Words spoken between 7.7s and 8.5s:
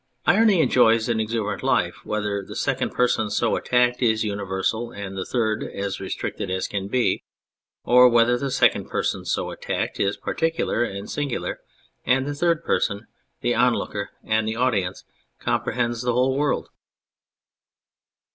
or whether the